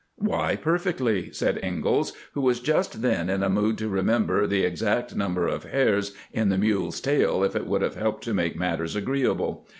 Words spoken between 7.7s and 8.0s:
have